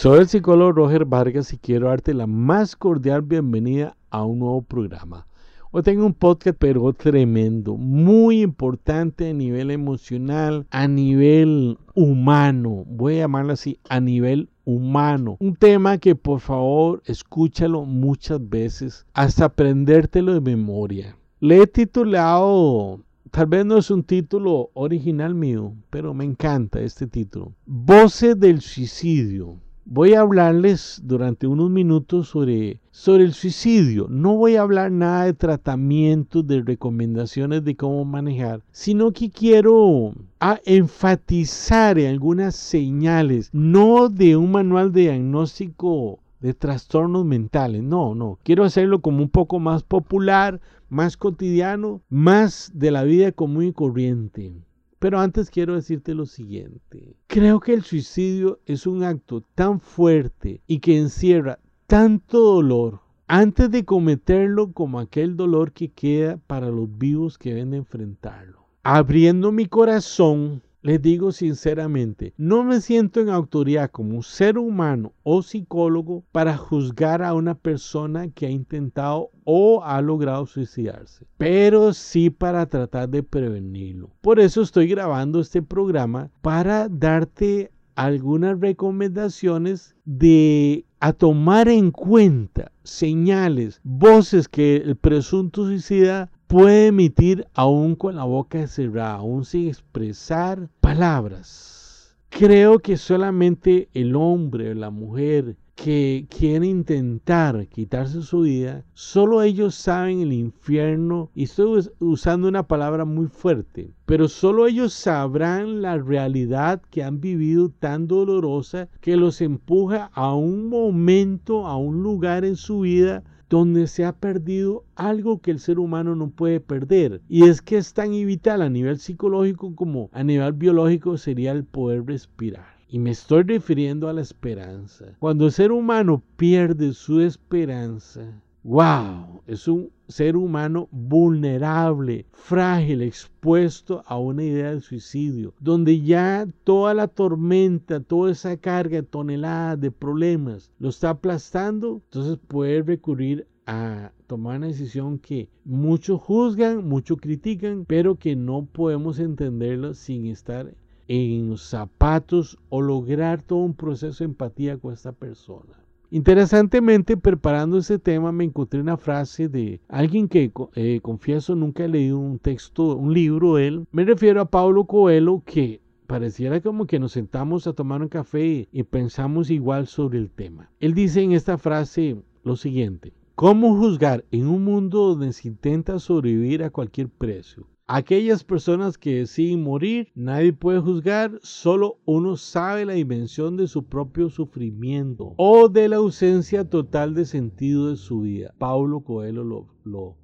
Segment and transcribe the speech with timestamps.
[0.00, 4.62] Soy el psicólogo Roger Vargas y quiero darte la más cordial bienvenida a un nuevo
[4.62, 5.26] programa.
[5.72, 13.16] Hoy tengo un podcast pero tremendo, muy importante a nivel emocional, a nivel humano, voy
[13.16, 15.36] a llamarlo así, a nivel humano.
[15.40, 21.16] Un tema que por favor escúchalo muchas veces hasta aprendértelo de memoria.
[21.40, 23.00] Le he titulado
[23.32, 27.52] tal vez no es un título original mío, pero me encanta este título.
[27.66, 29.58] Voces del suicidio.
[29.90, 34.06] Voy a hablarles durante unos minutos sobre, sobre el suicidio.
[34.10, 40.12] No voy a hablar nada de tratamientos, de recomendaciones de cómo manejar, sino que quiero
[40.40, 47.82] a enfatizar en algunas señales, no de un manual de diagnóstico de trastornos mentales.
[47.82, 48.38] No, no.
[48.42, 53.72] Quiero hacerlo como un poco más popular, más cotidiano, más de la vida común y
[53.72, 54.52] corriente.
[54.98, 57.16] Pero antes quiero decirte lo siguiente.
[57.28, 63.70] Creo que el suicidio es un acto tan fuerte y que encierra tanto dolor antes
[63.70, 68.66] de cometerlo como aquel dolor que queda para los vivos que deben enfrentarlo.
[68.82, 75.42] Abriendo mi corazón les digo sinceramente, no me siento en autoridad como ser humano o
[75.42, 82.30] psicólogo para juzgar a una persona que ha intentado o ha logrado suicidarse, pero sí
[82.30, 84.10] para tratar de prevenirlo.
[84.20, 92.70] Por eso estoy grabando este programa para darte algunas recomendaciones de a tomar en cuenta
[92.84, 99.68] señales, voces que el presunto suicida puede emitir aún con la boca cerrada, aún sin
[99.68, 102.16] expresar palabras.
[102.30, 109.42] Creo que solamente el hombre o la mujer que quiere intentar quitarse su vida, solo
[109.42, 115.82] ellos saben el infierno, y estoy usando una palabra muy fuerte, pero solo ellos sabrán
[115.82, 122.02] la realidad que han vivido tan dolorosa que los empuja a un momento, a un
[122.02, 126.60] lugar en su vida donde se ha perdido algo que el ser humano no puede
[126.60, 127.20] perder.
[127.28, 131.64] Y es que es tan vital a nivel psicológico como a nivel biológico sería el
[131.64, 132.78] poder respirar.
[132.90, 135.16] Y me estoy refiriendo a la esperanza.
[135.18, 144.02] Cuando el ser humano pierde su esperanza, wow, es un ser humano vulnerable, frágil, expuesto
[144.06, 149.90] a una idea de suicidio, donde ya toda la tormenta, toda esa carga, tonelada de
[149.90, 157.18] problemas lo está aplastando, entonces puede recurrir a tomar una decisión que muchos juzgan, muchos
[157.20, 160.74] critican, pero que no podemos entenderlo sin estar
[161.06, 165.74] en zapatos o lograr todo un proceso de empatía con esta persona.
[166.10, 171.88] Interesantemente, preparando ese tema, me encontré una frase de alguien que, eh, confieso, nunca he
[171.88, 173.86] leído un texto, un libro de él.
[173.92, 178.68] Me refiero a Pablo Coelho, que pareciera como que nos sentamos a tomar un café
[178.72, 180.70] y pensamos igual sobre el tema.
[180.80, 183.12] Él dice en esta frase lo siguiente.
[183.34, 187.66] ¿Cómo juzgar en un mundo donde se intenta sobrevivir a cualquier precio?
[187.90, 193.84] Aquellas personas que deciden morir, nadie puede juzgar, solo uno sabe la dimensión de su
[193.84, 198.54] propio sufrimiento o de la ausencia total de sentido de su vida.
[198.58, 200.18] Paulo Coelho lo, lo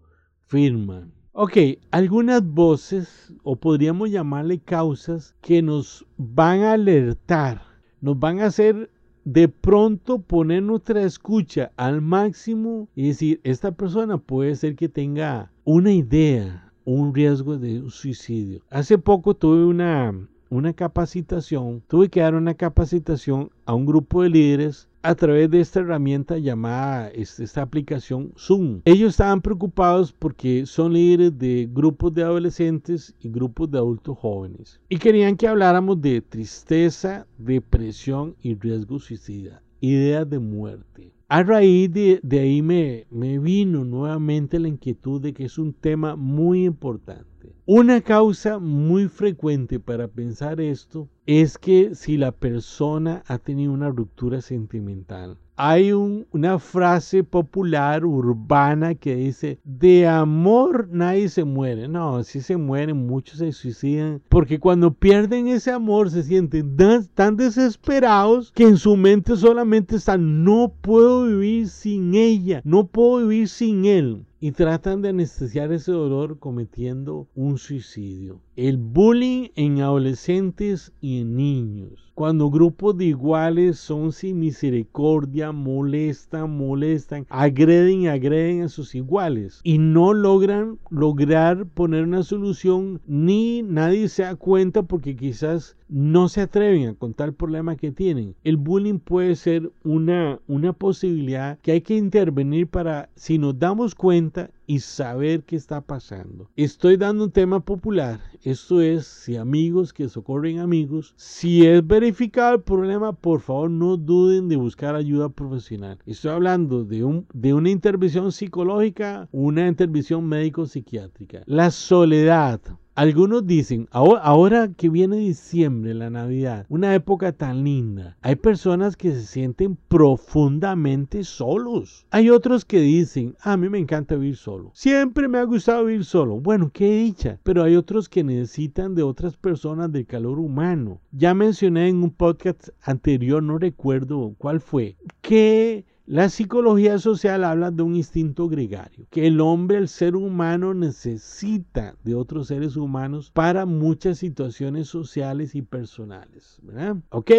[0.47, 1.08] firma.
[1.32, 1.56] Ok,
[1.91, 7.62] algunas voces, o podríamos llamarle causas, que nos van a alertar,
[8.02, 8.91] nos van a hacer
[9.25, 15.50] de pronto poner nuestra escucha al máximo y decir, esta persona puede ser que tenga
[15.64, 18.61] una idea, un riesgo de suicidio.
[18.71, 20.15] Hace poco tuve una,
[20.50, 25.61] una capacitación, tuve que dar una capacitación a un grupo de líderes a través de
[25.61, 28.81] esta herramienta llamada este, esta, aplicación Zoom.
[28.87, 34.81] Ellos estaban preocupados porque son líderes de grupos de adolescentes y grupos de adultos jóvenes
[34.89, 41.12] y querían que habláramos de tristeza, depresión y riesgo suicida, ideas de muerte.
[41.37, 46.15] A raíz de, ahí me, me vino nuevamente la inquietud de que es un tema
[46.15, 47.56] muy importante.
[47.67, 53.91] Una causa muy frecuente para pensar esto es que si la persona ha tenido una
[53.91, 61.89] ruptura sentimental, hay una frase popular urbana que dice, de amor nadie se muere.
[61.89, 66.77] No, si se mueren, muchos se suicidan, porque cuando pierden ese amor se sienten
[67.15, 73.27] tan, desesperados que en su mente solamente están, no puedo vivir sin ella, no puedo
[73.27, 74.25] vivir sin él.
[74.44, 78.43] Y tratan de anestesiar ese dolor cometiendo un suicidio.
[78.56, 82.12] El bullying en adolescentes y en niños.
[82.14, 89.61] Cuando grupos de iguales son sin misericordia, molestan, molestan, agreden y agreden a sus iguales
[89.64, 96.29] y no logran lograr poner una solución ni nadie se da cuenta porque quizás no
[96.29, 98.35] se atreven a contar el problema que tienen.
[98.44, 103.94] El bullying puede ser una, una posibilidad que hay que intervenir para, si nos damos
[103.94, 104.33] cuenta,
[104.66, 106.50] y saber qué está pasando.
[106.56, 108.20] Estoy dando un tema popular.
[108.42, 113.96] Esto es, si amigos que socorren amigos, si es verificado el problema, por favor no
[113.96, 115.98] duden de buscar ayuda profesional.
[116.06, 121.42] Estoy hablando de, un, de una intervención psicológica, una intervención médico-psiquiátrica.
[121.46, 122.60] La soledad,
[122.94, 129.12] algunos dicen, ahora, que viene diciembre, la Navidad, una época tan linda, hay personas que
[129.12, 132.06] se sienten profundamente solos.
[132.11, 134.70] Hay otros que dicen, a mí me encanta vivir solo.
[134.75, 136.41] Siempre me ha gustado vivir solo.
[136.41, 137.41] Bueno, qué dicha.
[137.43, 141.00] Pero hay otros que necesitan de otras personas del calor humano.
[141.11, 147.71] Ya mencioné en un podcast anterior, no recuerdo cuál fue, que la psicología social habla
[147.71, 153.31] de un instinto gregario, que el hombre, el ser humano, necesita de otros seres humanos
[153.33, 156.59] para muchas situaciones sociales y personales.
[156.62, 156.97] ¿verdad?
[157.09, 157.31] Ok,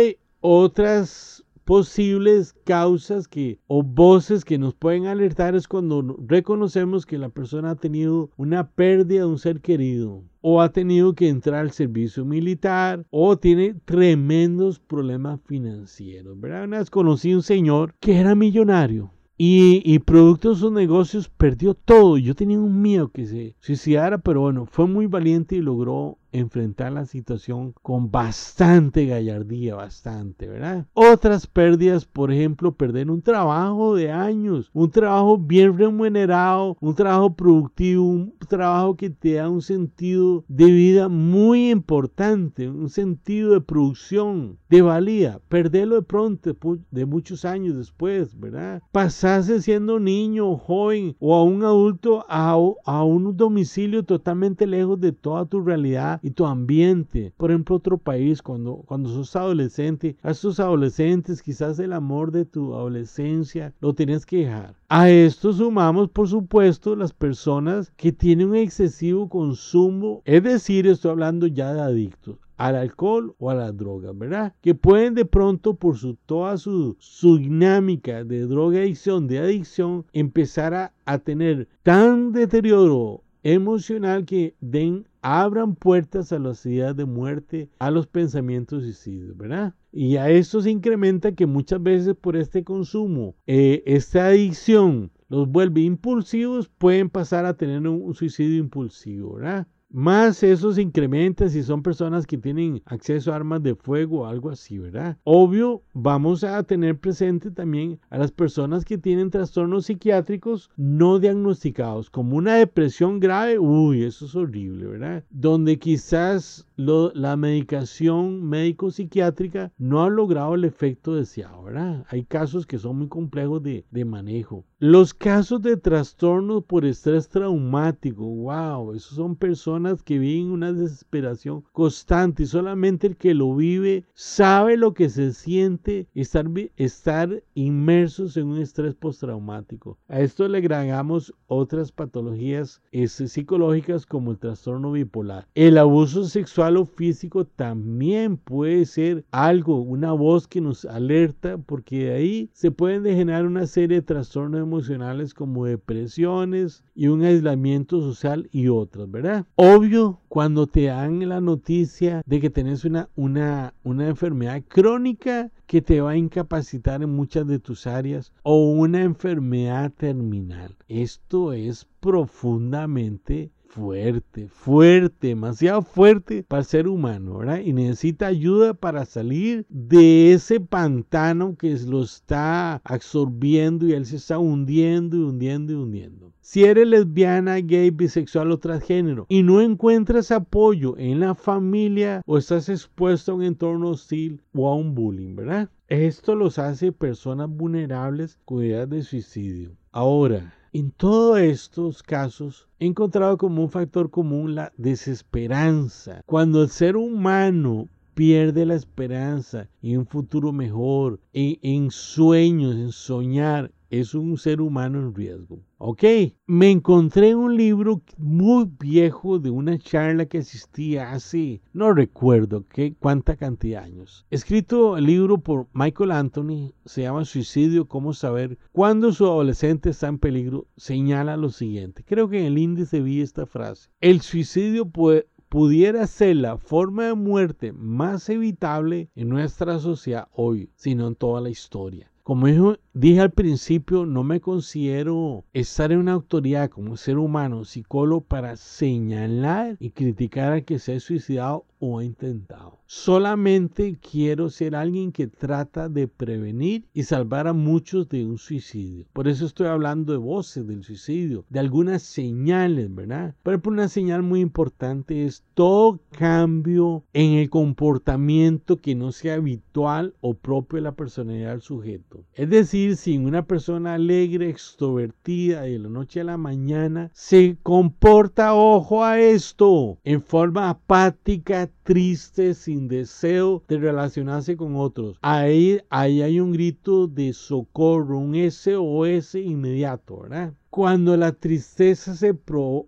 [0.42, 7.30] otras posibles causas que o voces que nos pueden alertar es cuando reconocemos que la
[7.30, 11.72] persona ha tenido una pérdida de un ser querido o ha tenido que entrar al
[11.72, 16.40] servicio militar o tiene tremendos problemas financieros.
[16.40, 16.66] ¿verdad?
[16.66, 21.74] Una vez conocí un señor que era millonario y, y, producto de sus negocios perdió
[21.74, 22.18] todo.
[22.18, 26.92] Yo tenía un miedo que se suicidara, pero bueno, fue muy valiente y logró enfrentar
[26.92, 30.86] la situación con bastante gallardía, bastante, ¿verdad?
[30.94, 37.34] Otras pérdidas, por ejemplo, perder un trabajo de años, un trabajo bien remunerado, un trabajo
[37.36, 43.62] productivo, un trabajo que te da un sentido de vida muy importante, un sentido de
[43.62, 46.56] producción, de valía, perderlo de pronto,
[46.92, 48.82] de muchos años después, ¿verdad?
[48.92, 55.12] Pasarse siendo niño, joven o a un adulto a, a un domicilio totalmente lejos de
[55.12, 57.32] toda tu realidad y tu ambiente.
[57.38, 62.46] Por ejemplo, otro país, cuando, cuando sos adolescente, a esos adolescentes quizás el amor de
[62.46, 64.74] tu adolescencia lo tienes que dejar.
[64.90, 71.12] A esto sumamos, por supuesto, las personas que tienen un excesivo consumo, es decir, estoy
[71.12, 74.56] hablando ya de adictos al alcohol o a las drogas, ¿verdad?
[74.62, 80.06] Que pueden de pronto por su, toda su, su dinámica de droga adicción, de adicción,
[80.14, 87.70] empezar a tener tan deterioro emocional que den, abran puertas a las ideas de muerte,
[87.78, 89.76] a los pensamientos suicidios, ¿verdad?
[89.92, 95.48] Y a esto se incrementa que muchas veces por este consumo, eh, esta adicción los
[95.48, 99.68] vuelve impulsivos, pueden pasar a tener un suicidio impulsivo, ¿verdad?
[99.98, 104.26] Más eso se incrementa si son personas que tienen acceso a armas de fuego o
[104.26, 105.18] algo así, ¿verdad?
[105.24, 112.10] Obvio, vamos a tener presente también a las personas que tienen trastornos psiquiátricos no diagnosticados,
[112.10, 115.24] como una depresión grave, uy, eso es horrible, ¿verdad?
[115.30, 122.06] Donde quizás la medicación médico-psiquiátrica no ha logrado el efecto deseado, ¿verdad?
[122.10, 124.66] Hay casos que son muy complejos de, de manejo.
[124.80, 131.64] Los casos de trastornos por estrés traumático, wow, esos son personas que viven una desesperación
[131.72, 136.46] constante y solamente el que lo vive sabe lo que se siente estar,
[136.76, 139.98] estar inmersos en un estrés postraumático.
[140.08, 145.48] A esto le agregamos otras patologías psicológicas como el trastorno bipolar.
[145.56, 152.06] El abuso sexual o físico también puede ser algo, una voz que nos alerta porque
[152.06, 158.02] de ahí se pueden degenerar una serie de trastornos emocionales como depresiones y un aislamiento
[158.02, 159.46] social y otras, ¿verdad?
[159.56, 165.82] Obvio, cuando te dan la noticia de que tenés una, una, una enfermedad crónica que
[165.82, 170.76] te va a incapacitar en muchas de tus áreas o una enfermedad terminal.
[170.88, 177.60] Esto es profundamente fuerte, fuerte, demasiado fuerte para el ser humano, ¿verdad?
[177.60, 184.16] Y necesita ayuda para salir de ese pantano que lo está absorbiendo y él se
[184.16, 186.32] está hundiendo y hundiendo y hundiendo.
[186.40, 192.38] Si eres lesbiana, gay, bisexual o transgénero y no encuentras apoyo en la familia o
[192.38, 195.70] estás expuesto a un entorno hostil o a un bullying, ¿verdad?
[195.90, 199.76] Esto los hace personas vulnerables con ideas de suicidio.
[199.92, 206.22] Ahora, en todos estos casos he encontrado como un factor común la desesperanza.
[206.26, 212.92] Cuando el ser humano pierde la esperanza en un futuro mejor, en, en, sueños, en
[212.92, 215.60] soñar, es un ser humano en riesgo.
[215.78, 216.04] Ok,
[216.48, 222.96] me encontré un libro muy viejo de una charla que asistía hace, no recuerdo qué,
[222.98, 224.26] cuánta cantidad de años.
[224.30, 230.08] Escrito el libro por Michael Anthony, se llama Suicidio, cómo saber cuándo su adolescente está
[230.08, 232.04] en peligro, señala lo siguiente.
[232.06, 233.90] Creo que en el índice vi esta frase.
[234.02, 240.70] El suicidio puede, pudiera ser la forma de muerte más evitable en nuestra sociedad hoy,
[240.76, 242.12] sino en toda la historia.
[242.24, 242.48] Como
[242.96, 248.56] dije al principio, no me considero estar en una autoridad como ser humano, psicólogo, para
[248.56, 252.80] señalar y criticar al que se ha suicidado o ha intentado.
[252.88, 259.06] Solamente quiero ser alguien que trata de prevenir y salvar a muchos de un suicidio.
[259.12, 263.36] Por eso estoy hablando de voces del suicidio, de algunas señales, ¿verdad?
[263.44, 270.14] Pero una señal muy importante es todo cambio en el comportamiento que no sea habitual
[270.22, 272.24] o propio de la personalidad del sujeto.
[272.34, 278.54] Es decir, si una persona alegre, extrovertida de la noche a la mañana se comporta,
[278.54, 285.18] ojo a esto, en forma apática, triste, sin deseo de relacionarse con otros.
[285.22, 290.54] Ahí, ahí hay un grito de socorro, un SOS inmediato, ¿verdad?
[290.70, 292.38] Cuando la tristeza se,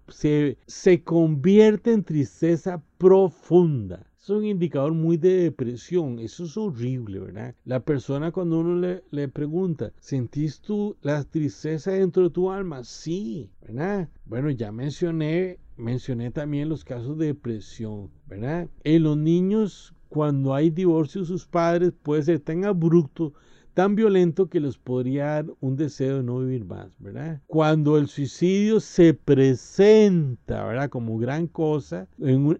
[0.10, 6.20] se, se convierte en tristeza profunda es un indicador muy de depresión.
[6.20, 7.56] Eso es horrible, ¿verdad?
[7.66, 12.84] La persona cuando uno le, pregunta, ¿sentís tú la tristeza dentro de tu alma?
[12.84, 14.10] Sí, ¿verdad?
[14.26, 18.68] Bueno, ya mencioné mencioné también los casos de depresión, ¿verdad?
[18.84, 23.34] En los niños, cuando hay divorcio sus padres, puede ser tan abrupto,
[23.78, 27.40] tan violento que les podría dar un deseo de no vivir más, ¿verdad?
[27.46, 30.90] Cuando el suicidio se presenta, ¿verdad?
[30.90, 32.08] Como gran cosa,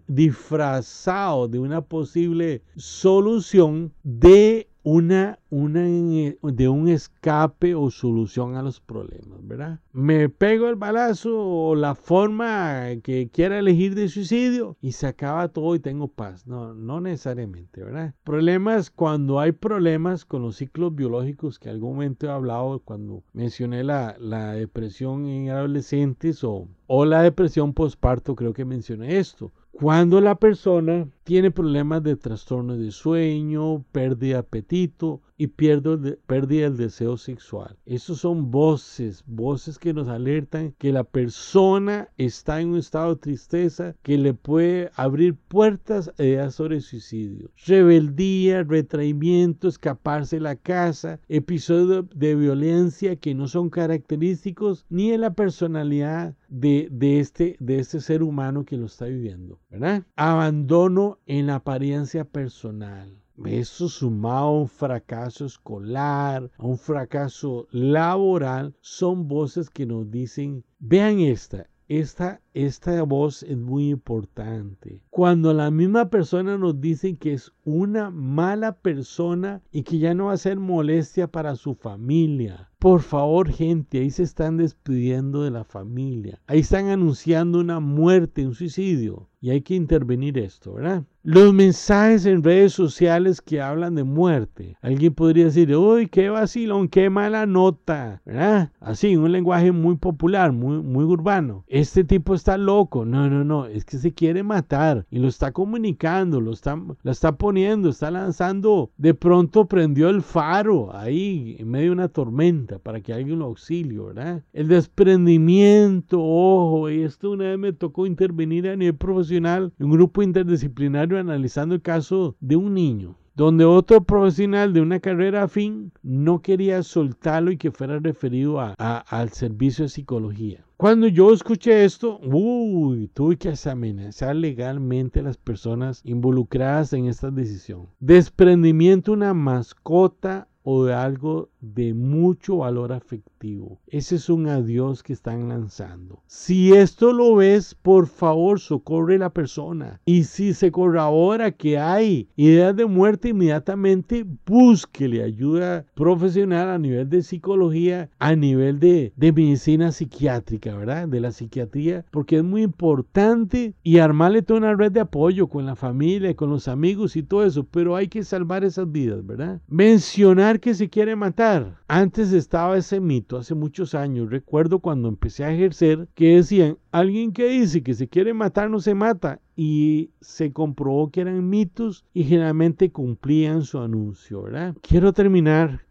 [0.06, 8.80] disfrazado de una posible solución de una, una, de un escape o solución a los
[8.80, 9.80] problemas, ¿verdad?
[9.92, 15.48] Me pego el balazo o la forma que quiera elegir de suicidio y se acaba
[15.48, 16.46] todo y tengo paz.
[16.46, 18.14] No, no necesariamente, ¿verdad?
[18.24, 23.84] Problemas cuando hay problemas con los ciclos biológicos que algún momento he hablado cuando mencioné
[23.84, 29.52] la, la depresión en adolescentes o, o la depresión postparto, creo que mencioné esto.
[29.70, 36.76] Cuando la persona tiene problemas de trastorno de sueño, pérdida de apetito y pérdida del
[36.78, 37.76] deseo sexual.
[37.84, 43.20] Esos son voces, voces que nos alertan que la persona está en un estado de
[43.20, 47.50] tristeza que le puede abrir puertas a ideas sobre suicidio.
[47.66, 55.18] Rebeldía, retraimiento, escaparse de la casa, episodios de violencia que no son característicticos ni de
[55.18, 59.60] la personalidad de, de, este, de este ser humano que lo está viviendo.
[59.70, 60.04] ¿verdad?
[60.16, 63.22] Abandono en apariencia personal.
[63.44, 70.64] Eso sumado a un fracaso escolar, a un fracaso laboral, son voces que nos dicen,
[70.80, 75.00] vean esta, esta, esta voz es muy importante.
[75.10, 80.26] Cuando la misma persona nos dice que es una mala persona y que ya no
[80.26, 82.68] va a ser molestia para su familia.
[82.78, 86.40] Por favor, gente, ahí se están despidiendo de la familia.
[86.46, 89.28] Ahí están anunciando una muerte, un suicidio.
[89.40, 91.04] Y hay que intervenir esto, ¿verdad?
[91.22, 94.76] Los mensajes en redes sociales que hablan de muerte.
[94.80, 98.72] Alguien podría decir, uy, qué vacilón, qué mala nota, ¿verdad?
[98.80, 101.64] Así, un lenguaje muy popular, muy, muy urbano.
[101.68, 103.04] Este tipo está loco.
[103.04, 107.10] No, no, no, es que se quiere matar y lo está comunicando, lo está, lo
[107.10, 108.90] está poniendo, está lanzando.
[108.96, 113.46] De pronto prendió el faro ahí en medio de una tormenta para que alguien lo
[113.46, 114.42] auxilie, ¿verdad?
[114.52, 119.92] El desprendimiento, ojo, y esto una vez me tocó intervenir a nivel profesional en un
[119.92, 125.92] grupo interdisciplinario analizando el caso de un niño donde otro profesional de una carrera afín
[126.02, 130.64] no quería soltarlo y que fuera referido a, al servicio de psicología.
[130.76, 137.30] Cuando yo escuché esto, uy, tuve que amenazar legalmente a las personas involucradas en esta
[137.30, 137.86] decisión.
[138.00, 143.80] Desprendimiento una mascota o de algo de mucho valor afectivo.
[143.86, 146.22] Ese es un adiós que están lanzando.
[146.26, 149.98] Si esto lo ves, por favor, socorre la persona.
[150.04, 157.08] Y si se corrobora que hay ideas de muerte, inmediatamente búsquele ayuda profesional a nivel
[157.08, 161.08] de psicología, a nivel de, de medicina psiquiátrica, ¿verdad?
[161.08, 165.64] De la psiquiatría, porque es muy importante y armarle toda una red de apoyo con
[165.64, 169.62] la familia, con los amigos y todo eso, pero hay que salvar esas vidas, ¿verdad?
[169.66, 171.80] Mencionar que se quiere matar.
[171.88, 177.32] Antes estaba ese mito, hace muchos años, recuerdo cuando empecé a ejercer, que decían, alguien
[177.32, 179.40] que dice que se quiere matar no se mata.
[179.56, 184.76] Y se comprobó que eran mitos y generalmente cumplían su anuncio, ¿verdad?
[184.82, 185.84] Quiero terminar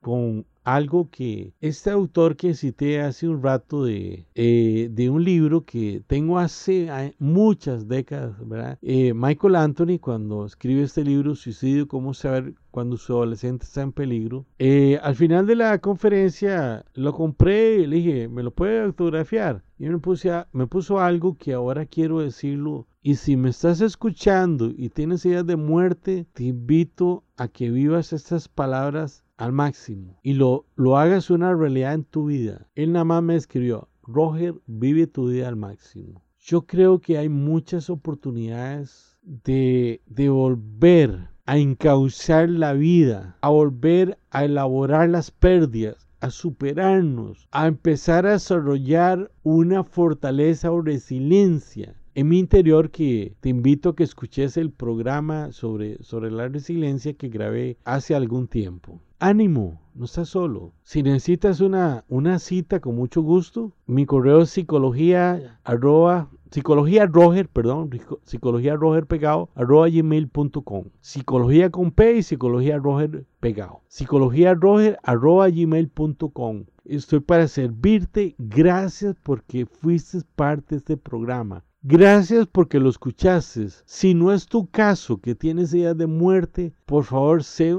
[0.00, 5.64] con algo que este autor que cité hace un rato de, eh, de un libro
[5.64, 8.36] que tengo hace muchas décadas.
[8.82, 13.92] Eh, Michael Anthony, cuando escribe este libro, Suicidio, cómo saber cuando su adolescente está en
[13.92, 14.44] peligro.
[14.58, 19.62] Eh, al final de la conferencia lo compré y le dije, ¿me lo puede autografiar?
[19.78, 22.88] Y me, puse me puso algo que ahora quiero decirlo.
[23.06, 28.12] Y si me estás escuchando y tienes ideas de muerte, te invito a que vivas
[28.12, 32.66] estas palabras al máximo y lo, lo hagas una realidad en tu vida.
[32.74, 36.24] Él nada más me escribió, Roger, vive tu vida al máximo.
[36.40, 44.18] Yo creo que hay muchas oportunidades de, de volver a encauzar la vida, a volver
[44.30, 52.28] a elaborar las pérdidas, a superarnos, a empezar a desarrollar una fortaleza o resiliencia en
[52.28, 57.28] mi interior que te invito a que escuches el programa sobre, sobre la resiliencia que
[57.28, 59.02] grabé hace algún tiempo.
[59.18, 60.72] Ánimo, no estás solo.
[60.82, 67.48] Si necesitas una, una cita con mucho gusto, mi correo es psicología arroba Psicología Roger,
[67.48, 67.90] perdón,
[68.24, 70.84] psicología Roger pegado, arroba gmail.com.
[71.00, 73.82] Psicología con P y psicología Roger pegado.
[73.88, 76.64] Psicología Roger, arroba gmail.com.
[76.86, 78.36] Estoy para servirte.
[78.38, 81.62] Gracias porque fuiste parte de este programa.
[81.88, 83.68] Gracias porque lo escuchaste.
[83.84, 87.78] Si no es tu caso que tienes ideas de muerte, por favor, sé,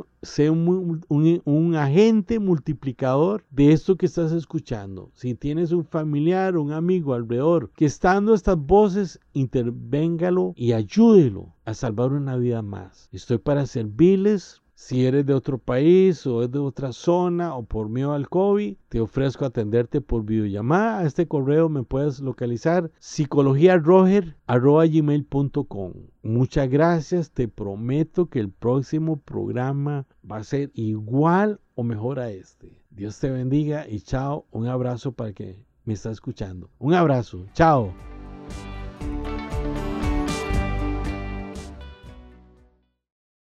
[0.50, 5.12] un, agente multiplicador de esto que estás escuchando.
[5.14, 11.54] Si tienes un familiar, un amigo alrededor que está dando estas voces, intervéngalo y ayúdelo
[11.66, 13.10] a salvar una vida más.
[13.12, 14.62] Estoy para servirles.
[14.80, 18.76] Si eres de otro país o es de otra zona o por miedo al COVID,
[18.90, 21.00] te ofrezco atenderte por videollamada.
[21.00, 25.94] A este correo me puedes localizar psicologiaroger.com.
[26.22, 32.30] Muchas gracias, te prometo que el próximo programa va a ser igual o mejor a
[32.30, 32.84] este.
[32.92, 36.70] Dios te bendiga y chao, un abrazo para que me está escuchando.
[36.78, 37.92] Un abrazo, chao.